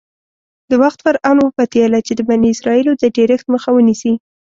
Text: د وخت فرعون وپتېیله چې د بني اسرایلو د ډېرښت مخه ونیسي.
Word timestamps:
د 0.69 0.71
وخت 0.83 0.99
فرعون 1.05 1.37
وپتېیله 1.41 1.99
چې 2.07 2.13
د 2.15 2.21
بني 2.29 2.49
اسرایلو 2.55 2.91
د 3.01 3.03
ډېرښت 3.17 3.45
مخه 3.53 3.69
ونیسي. 3.73 4.13